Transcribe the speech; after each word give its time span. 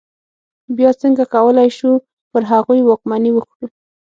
بیا 0.77 0.91
څنګه 1.01 1.23
کولای 1.33 1.69
شو 1.77 1.91
پر 2.31 2.43
هغوی 2.51 2.79
واکمني 2.83 3.31
وکړو. 3.33 3.65